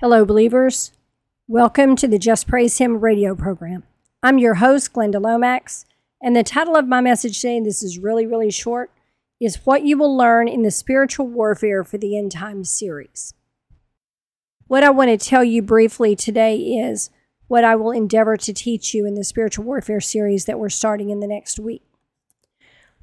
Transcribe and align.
Hello, 0.00 0.24
believers. 0.24 0.90
Welcome 1.46 1.94
to 1.96 2.08
the 2.08 2.18
Just 2.18 2.48
Praise 2.48 2.78
Him 2.78 2.98
radio 2.98 3.32
program. 3.36 3.84
I'm 4.24 4.38
your 4.38 4.54
host, 4.54 4.92
Glenda 4.92 5.22
Lomax, 5.22 5.86
and 6.20 6.34
the 6.34 6.42
title 6.42 6.74
of 6.74 6.88
my 6.88 7.00
message 7.00 7.40
today, 7.40 7.58
and 7.58 7.64
this 7.64 7.80
is 7.80 7.96
really, 7.96 8.26
really 8.26 8.50
short, 8.50 8.90
is 9.40 9.64
What 9.64 9.84
You 9.84 9.96
Will 9.96 10.14
Learn 10.14 10.48
in 10.48 10.62
the 10.62 10.72
Spiritual 10.72 11.28
Warfare 11.28 11.84
for 11.84 11.96
the 11.96 12.18
End 12.18 12.32
Times 12.32 12.70
series. 12.70 13.34
What 14.66 14.82
I 14.82 14.90
want 14.90 15.10
to 15.10 15.16
tell 15.16 15.44
you 15.44 15.62
briefly 15.62 16.16
today 16.16 16.56
is 16.56 17.10
what 17.46 17.62
I 17.62 17.76
will 17.76 17.92
endeavor 17.92 18.36
to 18.36 18.52
teach 18.52 18.94
you 18.94 19.06
in 19.06 19.14
the 19.14 19.22
Spiritual 19.22 19.64
Warfare 19.64 20.00
series 20.00 20.46
that 20.46 20.58
we're 20.58 20.70
starting 20.70 21.10
in 21.10 21.20
the 21.20 21.28
next 21.28 21.60
week. 21.60 21.84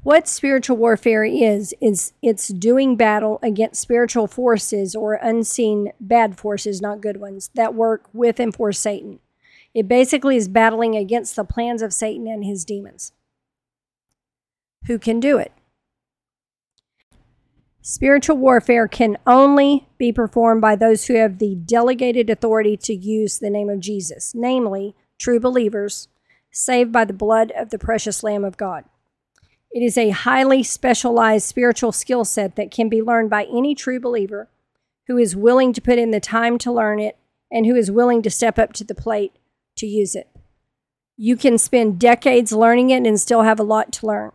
What 0.04 0.28
spiritual 0.28 0.78
warfare 0.78 1.24
is, 1.24 1.76
is 1.80 2.14
it's 2.24 2.48
doing 2.48 2.96
battle 2.96 3.38
against 3.44 3.82
spiritual 3.82 4.26
forces 4.26 4.96
or 4.96 5.14
unseen 5.14 5.92
bad 6.00 6.40
forces, 6.40 6.82
not 6.82 7.02
good 7.02 7.18
ones, 7.18 7.52
that 7.54 7.76
work 7.76 8.10
with 8.12 8.40
and 8.40 8.54
for 8.54 8.72
Satan. 8.72 9.20
It 9.76 9.88
basically 9.88 10.38
is 10.38 10.48
battling 10.48 10.96
against 10.96 11.36
the 11.36 11.44
plans 11.44 11.84
of 11.84 11.94
Satan 11.94 12.28
and 12.28 12.44
his 12.44 12.66
demons. 12.66 13.14
Who 14.88 14.98
can 14.98 15.20
do 15.20 15.38
it? 15.38 15.52
Spiritual 17.84 18.38
warfare 18.38 18.88
can 18.88 19.20
only 19.28 19.88
be 20.00 20.12
performed 20.12 20.62
by 20.62 20.76
those 20.76 21.06
who 21.06 21.14
have 21.16 21.38
the 21.38 21.56
delegated 21.56 22.30
authority 22.30 22.76
to 22.78 22.94
use 22.94 23.38
the 23.38 23.50
name 23.52 23.70
of 23.70 23.80
Jesus, 23.80 24.34
namely, 24.34 24.96
true 25.20 25.40
believers, 25.40 26.08
saved 26.52 26.92
by 26.92 27.06
the 27.06 27.14
blood 27.14 27.52
of 27.56 27.70
the 27.70 27.80
precious 27.80 28.24
Lamb 28.24 28.44
of 28.44 28.58
God. 28.58 28.84
It 29.74 29.82
is 29.82 29.98
a 29.98 30.10
highly 30.10 30.64
specialized 30.64 31.48
spiritual 31.48 31.92
skill 31.92 32.26
set 32.26 32.56
that 32.58 32.72
can 32.72 32.90
be 32.90 33.02
learned 33.02 33.30
by 33.30 33.46
any 33.46 33.74
true 33.74 34.00
believer 34.00 34.50
who 35.08 35.18
is 35.18 35.36
willing 35.36 35.72
to 35.74 35.82
put 35.82 35.98
in 35.98 36.12
the 36.12 36.20
time 36.20 36.58
to 36.60 36.72
learn 36.72 37.00
it 37.00 37.18
and 37.52 37.66
who 37.66 37.76
is 37.76 37.90
willing 37.90 38.22
to 38.22 38.30
step 38.30 38.60
up 38.60 38.74
to 38.74 38.84
the 38.84 38.96
plate 38.96 39.34
to 39.78 39.88
use 39.88 40.16
it. 40.16 40.28
You 41.16 41.38
can 41.38 41.58
spend 41.58 42.00
decades 42.00 42.52
learning 42.52 42.90
it 42.90 43.06
and 43.06 43.20
still 43.20 43.44
have 43.44 43.60
a 43.60 43.64
lot 43.64 43.92
to 43.94 44.08
learn. 44.08 44.32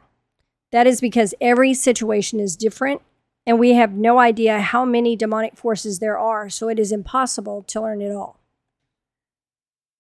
That 0.73 0.87
is 0.87 1.01
because 1.01 1.35
every 1.41 1.75
situation 1.75 2.41
is 2.41 2.57
different 2.57 3.03
and 3.47 3.59
we 3.59 3.75
have 3.75 3.93
no 3.93 4.19
idea 4.19 4.61
how 4.61 4.85
many 4.85 5.17
demonic 5.17 5.57
forces 5.57 5.99
there 5.99 6.19
are, 6.19 6.49
so 6.49 6.69
it 6.69 6.81
is 6.81 6.91
impossible 6.91 7.63
to 7.69 7.81
learn 7.81 8.03
it 8.03 8.13
all. 8.13 8.41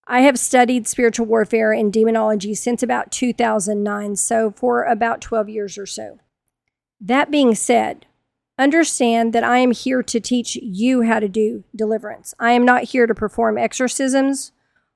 I 0.09 0.21
have 0.21 0.39
studied 0.39 0.87
spiritual 0.87 1.27
warfare 1.27 1.73
and 1.73 1.93
demonology 1.93 2.55
since 2.55 2.83
about 2.83 3.11
2009, 3.11 4.15
so 4.15 4.53
for 4.53 4.85
about 4.85 5.21
12 5.21 5.48
years 5.48 5.77
or 5.77 5.87
so. 5.87 6.21
That 7.01 7.31
being 7.31 7.57
said, 7.57 8.07
understand 8.57 9.33
that 9.33 9.43
I 9.43 9.59
am 9.59 9.73
here 9.73 10.05
to 10.05 10.21
teach 10.21 10.57
you 10.57 11.03
how 11.03 11.19
to 11.19 11.29
do 11.29 11.65
deliverance. 11.75 12.35
I 12.39 12.53
am 12.53 12.65
not 12.65 12.85
here 12.85 13.09
to 13.09 13.15
perform 13.15 13.59
exorcisms 13.59 14.53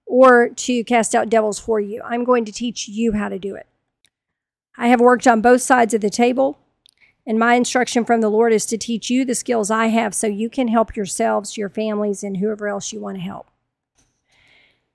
or 0.06 0.48
to 0.48 0.84
cast 0.84 1.14
out 1.14 1.28
devils 1.28 1.58
for 1.58 1.80
you. 1.80 2.02
I'm 2.05 2.22
going 2.24 2.45
to 2.45 2.52
teach 2.52 2.89
you 2.89 3.12
how 3.12 3.28
to 3.28 3.39
do 3.39 3.56
it. 3.56 3.67
I 4.78 4.89
have 4.89 5.00
worked 5.00 5.27
on 5.27 5.41
both 5.41 5.61
sides 5.61 5.92
of 5.92 6.00
the 6.00 6.11
table, 6.11 6.61
and 7.27 7.39
my 7.39 7.55
instruction 7.55 8.05
from 8.05 8.20
the 8.20 8.30
Lord 8.30 8.52
is 8.52 8.64
to 8.67 8.78
teach 8.78 9.11
you 9.11 9.24
the 9.24 9.34
skills 9.34 9.72
I 9.72 9.89
have 9.89 10.14
so 10.14 10.28
you 10.28 10.48
can 10.48 10.69
help 10.69 10.95
yourselves, 10.95 11.56
your 11.56 11.69
families, 11.69 12.22
and 12.22 12.36
whoever 12.36 12.69
else 12.69 12.92
you 12.92 13.00
want 13.00 13.17
to 13.17 13.22
help. 13.22 13.48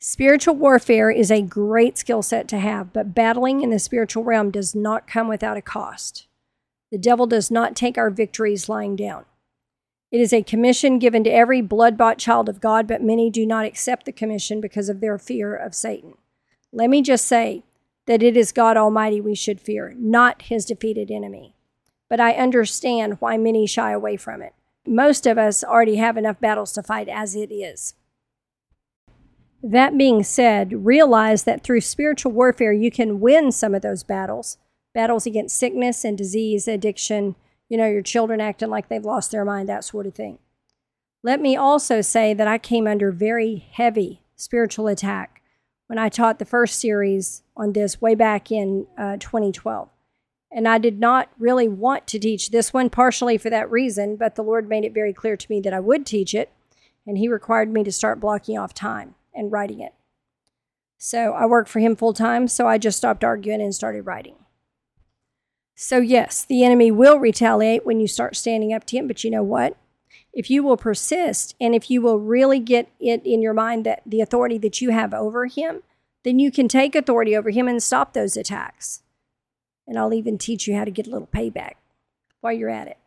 Spiritual 0.07 0.53
warfare 0.53 1.09
is 1.09 1.31
a 1.31 1.41
great 1.41 1.97
skill 1.97 2.21
set 2.21 2.47
to 2.47 2.59
have, 2.59 2.93
but 2.93 3.15
battling 3.15 3.63
in 3.63 3.71
the 3.71 3.79
spiritual 3.79 4.23
realm 4.23 4.51
does 4.51 4.75
not 4.75 5.07
come 5.07 5.27
without 5.27 5.57
a 5.57 5.63
cost. 5.63 6.27
The 6.91 6.99
devil 6.99 7.25
does 7.25 7.49
not 7.49 7.75
take 7.75 7.97
our 7.97 8.11
victories 8.11 8.69
lying 8.69 8.95
down. 8.95 9.25
It 10.11 10.21
is 10.21 10.31
a 10.31 10.43
commission 10.43 10.99
given 10.99 11.23
to 11.23 11.31
every 11.31 11.59
blood 11.59 11.97
bought 11.97 12.19
child 12.19 12.49
of 12.49 12.61
God, 12.61 12.85
but 12.85 13.01
many 13.01 13.31
do 13.31 13.47
not 13.47 13.65
accept 13.65 14.05
the 14.05 14.11
commission 14.11 14.61
because 14.61 14.89
of 14.89 15.01
their 15.01 15.17
fear 15.17 15.55
of 15.55 15.73
Satan. 15.73 16.13
Let 16.71 16.91
me 16.91 17.01
just 17.01 17.25
say 17.25 17.63
that 18.05 18.21
it 18.21 18.37
is 18.37 18.51
God 18.51 18.77
Almighty 18.77 19.19
we 19.19 19.33
should 19.33 19.59
fear, 19.59 19.95
not 19.97 20.43
his 20.43 20.65
defeated 20.65 21.09
enemy. 21.09 21.55
But 22.11 22.19
I 22.19 22.33
understand 22.33 23.19
why 23.19 23.37
many 23.37 23.65
shy 23.65 23.91
away 23.91 24.17
from 24.17 24.43
it. 24.43 24.53
Most 24.85 25.25
of 25.25 25.39
us 25.39 25.63
already 25.63 25.95
have 25.95 26.15
enough 26.15 26.39
battles 26.39 26.73
to 26.73 26.83
fight 26.83 27.09
as 27.09 27.35
it 27.35 27.51
is. 27.51 27.95
That 29.67 29.97
being 29.97 30.21
said, 30.21 30.85
realize 30.85 31.43
that 31.45 31.63
through 31.63 31.81
spiritual 31.81 32.31
warfare, 32.31 32.71
you 32.71 32.91
can 32.91 33.19
win 33.19 33.51
some 33.51 33.73
of 33.73 33.81
those 33.81 34.03
battles 34.03 34.59
battles 34.93 35.25
against 35.25 35.57
sickness 35.57 36.05
and 36.05 36.15
disease, 36.15 36.67
addiction, 36.67 37.35
you 37.67 37.75
know, 37.75 37.87
your 37.87 38.03
children 38.03 38.39
acting 38.39 38.69
like 38.69 38.89
they've 38.89 39.03
lost 39.03 39.31
their 39.31 39.43
mind, 39.43 39.67
that 39.67 39.83
sort 39.83 40.05
of 40.05 40.13
thing. 40.13 40.37
Let 41.23 41.41
me 41.41 41.57
also 41.57 42.01
say 42.01 42.35
that 42.35 42.47
I 42.47 42.59
came 42.59 42.85
under 42.85 43.11
very 43.11 43.65
heavy 43.71 44.21
spiritual 44.35 44.87
attack 44.87 45.41
when 45.87 45.97
I 45.97 46.09
taught 46.09 46.37
the 46.37 46.45
first 46.45 46.79
series 46.79 47.41
on 47.57 47.73
this 47.73 47.99
way 47.99 48.13
back 48.13 48.51
in 48.51 48.85
uh, 48.99 49.17
2012. 49.17 49.89
And 50.51 50.67
I 50.67 50.77
did 50.77 50.99
not 50.99 51.29
really 51.39 51.67
want 51.67 52.05
to 52.07 52.19
teach 52.19 52.51
this 52.51 52.71
one, 52.71 52.91
partially 52.91 53.39
for 53.39 53.49
that 53.49 53.69
reason, 53.71 54.15
but 54.15 54.35
the 54.35 54.43
Lord 54.43 54.69
made 54.69 54.85
it 54.85 54.93
very 54.93 55.11
clear 55.11 55.35
to 55.35 55.47
me 55.49 55.59
that 55.61 55.73
I 55.73 55.79
would 55.79 56.05
teach 56.05 56.35
it, 56.35 56.51
and 57.07 57.17
He 57.17 57.27
required 57.27 57.73
me 57.73 57.83
to 57.83 57.91
start 57.91 58.19
blocking 58.19 58.59
off 58.59 58.75
time 58.75 59.15
and 59.35 59.51
writing 59.51 59.81
it. 59.81 59.93
So 60.97 61.33
I 61.33 61.45
worked 61.45 61.69
for 61.69 61.79
him 61.79 61.95
full 61.95 62.13
time, 62.13 62.47
so 62.47 62.67
I 62.67 62.77
just 62.77 62.97
stopped 62.97 63.23
arguing 63.23 63.61
and 63.61 63.75
started 63.75 64.03
writing. 64.03 64.35
So, 65.75 65.97
yes, 65.97 66.45
the 66.45 66.63
enemy 66.63 66.89
will 66.89 67.19
retaliate 67.19 67.85
when 67.85 67.99
you 67.99 68.07
start 68.07 68.35
standing 68.35 68.73
up 68.73 68.85
to 68.85 68.97
him, 68.97 69.07
but 69.07 69.23
you 69.23 69.29
know 69.29 69.43
what? 69.43 69.77
If 70.31 70.49
you 70.49 70.63
will 70.63 70.77
persist 70.77 71.53
and 71.59 71.75
if 71.75 71.91
you 71.91 72.01
will 72.01 72.19
really 72.19 72.59
get 72.59 72.89
it 72.99 73.25
in 73.25 73.41
your 73.41 73.53
mind 73.53 73.85
that 73.85 74.01
the 74.05 74.21
authority 74.21 74.57
that 74.59 74.81
you 74.81 74.91
have 74.91 75.13
over 75.13 75.47
him, 75.47 75.83
then 76.23 76.39
you 76.39 76.51
can 76.51 76.67
take 76.67 76.95
authority 76.95 77.35
over 77.35 77.49
him 77.49 77.67
and 77.67 77.83
stop 77.83 78.13
those 78.13 78.37
attacks. 78.37 79.03
And 79.85 79.99
I'll 79.99 80.13
even 80.13 80.37
teach 80.37 80.67
you 80.67 80.75
how 80.75 80.85
to 80.85 80.91
get 80.91 81.07
a 81.07 81.11
little 81.11 81.27
payback 81.27 81.73
while 82.41 82.53
you're 82.53 82.69
at 82.69 82.87
it. 82.87 82.97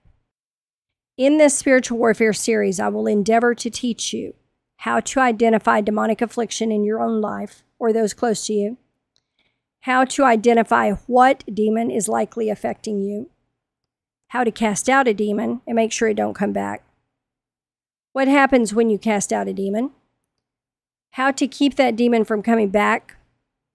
In 1.17 1.39
this 1.39 1.59
spiritual 1.59 1.99
warfare 1.99 2.33
series, 2.33 2.79
I 2.79 2.89
will 2.89 3.07
endeavor 3.07 3.55
to 3.57 3.71
teach 3.71 4.13
you 4.13 4.35
how 4.83 5.01
to 5.01 5.21
identify 5.21 5.81
demonic 5.81 6.23
affliction 6.23 6.71
in 6.71 6.85
your 6.85 7.01
own 7.01 7.21
life 7.21 7.65
or 7.79 7.93
those 7.93 8.15
close 8.15 8.47
to 8.47 8.53
you, 8.53 8.79
how 9.81 10.05
to 10.05 10.25
identify 10.25 10.93
what 11.07 11.45
demon 11.53 11.91
is 11.91 12.09
likely 12.09 12.49
affecting 12.49 13.01
you, 13.03 13.29
how 14.29 14.45
to 14.45 14.51
cast 14.51 14.89
out 14.89 15.09
a 15.09 15.15
demon 15.15 15.61
and 15.67 15.75
make 15.75 15.91
sure 15.91 16.09
it 16.09 16.17
don't 16.17 16.35
come 16.35 16.53
back, 16.53 16.85
what 18.13 18.29
happens 18.29 18.73
when 18.73 18.89
you 18.89 18.99
cast 18.99 19.33
out 19.33 19.49
a 19.49 19.53
demon, 19.53 19.91
how 21.13 21.33
to 21.33 21.49
keep 21.49 21.75
that 21.75 21.97
demon 21.97 22.25
from 22.25 22.43
coming 22.43 22.69
back 22.69 23.17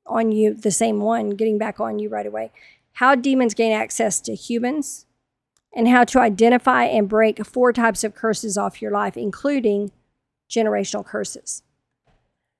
on 0.05 0.31
you, 0.31 0.53
the 0.53 0.71
same 0.71 0.99
one 0.99 1.31
getting 1.31 1.57
back 1.57 1.81
on 1.81 1.99
you 1.99 2.07
right 2.07 2.25
away, 2.25 2.51
how 2.93 3.13
demons 3.13 3.53
gain 3.53 3.73
access 3.73 4.21
to 4.21 4.35
humans, 4.35 5.05
and 5.75 5.87
how 5.87 6.03
to 6.05 6.19
identify 6.19 6.85
and 6.85 7.09
break 7.09 7.45
four 7.45 7.73
types 7.73 8.03
of 8.05 8.15
curses 8.15 8.57
off 8.57 8.81
your 8.81 8.91
life, 8.91 9.17
including 9.17 9.91
generational 10.49 11.05
curses. 11.05 11.63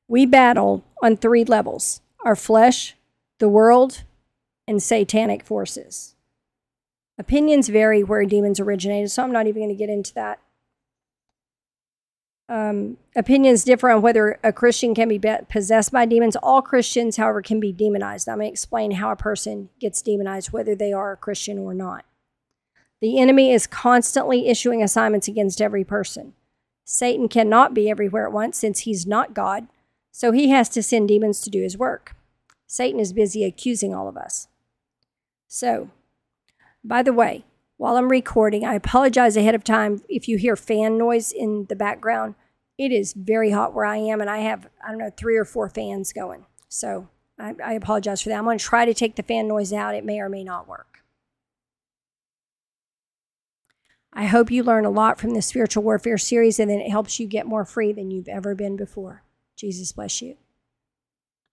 We 0.08 0.26
battle 0.26 0.84
on 1.02 1.18
three 1.18 1.46
levels 1.46 2.02
our 2.26 2.36
flesh, 2.36 2.96
the 3.40 3.50
world, 3.50 4.04
and 4.68 4.82
satanic 4.82 5.44
forces. 5.44 6.16
Opinions 7.18 7.70
vary 7.70 8.04
where 8.04 8.26
demons 8.26 8.60
originated, 8.60 9.12
so 9.12 9.24
I'm 9.24 9.32
not 9.32 9.46
even 9.48 9.62
going 9.62 9.70
to 9.70 9.76
get 9.76 9.90
into 9.90 10.14
that. 10.14 10.40
Um, 12.50 12.98
opinions 13.16 13.64
differ 13.64 13.90
on 13.90 14.02
whether 14.02 14.40
a 14.44 14.52
Christian 14.52 14.94
can 14.94 15.10
be 15.10 15.20
possessed 15.50 15.92
by 15.92 16.06
demons. 16.06 16.36
All 16.36 16.62
Christians, 16.62 17.18
however, 17.18 17.42
can 17.42 17.60
be 17.60 17.72
demonized. 17.72 18.28
I'm 18.28 18.38
going 18.38 18.50
to 18.50 18.52
explain 18.52 18.92
how 18.92 19.12
a 19.12 19.16
person 19.16 19.70
gets 19.80 20.02
demonized, 20.02 20.52
whether 20.52 20.76
they 20.76 20.92
are 20.92 21.14
a 21.14 21.18
Christian 21.18 21.58
or 21.58 21.74
not. 21.74 22.06
The 23.02 23.20
enemy 23.20 23.52
is 23.52 23.68
constantly 23.68 24.48
issuing 24.48 24.84
assignments 24.84 25.28
against 25.28 25.62
every 25.62 25.84
person. 25.84 26.34
Satan 26.86 27.28
cannot 27.28 27.74
be 27.74 27.90
everywhere 27.90 28.28
at 28.28 28.34
once 28.34 28.58
since 28.58 28.82
he's 28.82 29.08
not 29.08 29.34
God, 29.34 29.68
so 30.12 30.32
he 30.32 30.50
has 30.50 30.70
to 30.70 30.84
send 30.84 31.08
demons 31.08 31.42
to 31.42 31.50
do 31.50 31.62
his 31.62 31.78
work. 31.78 32.16
Satan 32.68 33.00
is 33.00 33.14
busy 33.14 33.44
accusing 33.44 33.94
all 33.94 34.08
of 34.08 34.18
us. 34.18 34.48
So, 35.48 35.90
by 36.84 37.04
the 37.04 37.14
way, 37.14 37.46
while 37.78 37.96
I'm 37.96 38.10
recording, 38.10 38.66
I 38.66 38.76
apologize 38.76 39.38
ahead 39.38 39.56
of 39.56 39.64
time 39.64 40.02
if 40.10 40.28
you 40.28 40.38
hear 40.38 40.56
fan 40.56 40.98
noise 40.98 41.32
in 41.32 41.66
the 41.70 41.76
background. 41.76 42.36
It 42.78 42.92
is 42.92 43.14
very 43.14 43.52
hot 43.52 43.74
where 43.74 43.86
I 43.86 43.98
am, 43.98 44.22
and 44.22 44.30
I 44.30 44.40
have, 44.40 44.68
I 44.84 44.90
don't 44.90 44.98
know, 44.98 45.12
three 45.16 45.38
or 45.38 45.46
four 45.46 45.70
fans 45.70 46.12
going. 46.12 46.46
So 46.70 47.08
I, 47.40 47.56
I 47.64 47.74
apologize 47.74 48.22
for 48.22 48.30
that. 48.30 48.38
I'm 48.38 48.46
going 48.46 48.58
to 48.58 48.64
try 48.64 48.86
to 48.86 48.94
take 48.94 49.16
the 49.16 49.24
fan 49.24 49.48
noise 49.48 49.72
out. 49.72 49.96
It 49.96 50.06
may 50.06 50.20
or 50.20 50.30
may 50.30 50.44
not 50.44 50.68
work. 50.68 50.93
I 54.16 54.26
hope 54.26 54.52
you 54.52 54.64
learn 54.64 54.86
a 54.86 54.92
lot 54.92 55.20
from 55.20 55.32
the 55.32 55.42
spiritual 55.42 55.84
warfare 55.84 56.18
series 56.18 56.60
and 56.60 56.70
that 56.70 56.80
it 56.80 56.92
helps 56.92 57.20
you 57.20 57.28
get 57.28 57.48
more 57.48 57.66
free 57.66 57.92
than 57.92 58.12
you've 58.12 58.28
ever 58.28 58.54
been 58.54 58.76
before. 58.76 59.24
Jesus 59.56 59.92
bless 59.92 60.22
you. 60.22 60.38